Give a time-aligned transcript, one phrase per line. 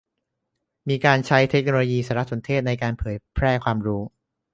[0.89, 4.01] มีการใช้เทคโนโลยีสารสนเทศในการเผยแพร่ความรู้